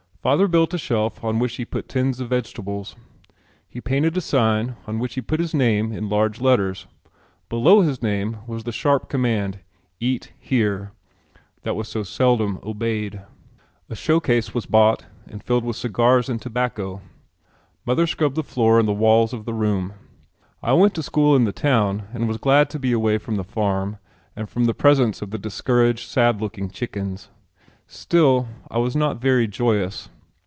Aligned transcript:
Father 0.21 0.47
built 0.47 0.71
a 0.71 0.77
shelf 0.77 1.23
on 1.23 1.39
which 1.39 1.55
he 1.55 1.65
put 1.65 1.89
tins 1.89 2.19
of 2.19 2.29
vegetables. 2.29 2.95
He 3.67 3.81
painted 3.81 4.15
a 4.15 4.21
sign 4.21 4.75
on 4.85 4.99
which 4.99 5.15
he 5.15 5.19
put 5.21 5.39
his 5.39 5.55
name 5.55 5.91
in 5.91 6.09
large 6.09 6.37
red 6.37 6.45
letters. 6.45 6.85
Below 7.49 7.81
his 7.81 8.03
name 8.03 8.37
was 8.45 8.63
the 8.63 8.71
sharp 8.71 9.09
command 9.09 9.61
"EAT 9.99 10.31
HERE" 10.37 10.91
that 11.63 11.75
was 11.75 11.87
so 11.87 12.03
seldom 12.03 12.59
obeyed. 12.61 13.23
A 13.89 13.95
show 13.95 14.19
case 14.19 14.53
was 14.53 14.67
bought 14.67 15.07
and 15.25 15.41
filled 15.43 15.63
with 15.65 15.75
cigars 15.77 16.29
and 16.29 16.39
tobacco. 16.39 17.01
Mother 17.83 18.05
scrubbed 18.05 18.35
the 18.35 18.43
floor 18.43 18.77
and 18.77 18.87
the 18.87 18.93
walls 18.93 19.33
of 19.33 19.45
the 19.45 19.55
room. 19.55 19.93
I 20.61 20.73
went 20.73 20.93
to 20.93 21.01
school 21.01 21.35
in 21.35 21.45
the 21.45 21.51
town 21.51 22.03
and 22.13 22.27
was 22.27 22.37
glad 22.37 22.69
to 22.69 22.77
be 22.79 22.91
away 22.91 23.17
from 23.17 23.37
the 23.37 23.43
farm 23.43 23.97
and 24.35 24.47
from 24.47 24.65
the 24.65 24.75
presence 24.75 25.23
of 25.23 25.31
the 25.31 25.39
discouraged, 25.39 26.07
sad 26.07 26.41
looking 26.41 26.69
chickens. 26.69 27.29
Still 27.87 28.47
I 28.69 28.77
was 28.77 28.95
not 28.95 29.19
very 29.19 29.47
joyous. 29.49 30.07